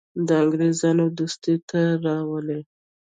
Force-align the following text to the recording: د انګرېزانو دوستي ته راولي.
د 0.27 0.29
انګرېزانو 0.43 1.05
دوستي 1.17 1.55
ته 1.69 1.81
راولي. 2.05 2.59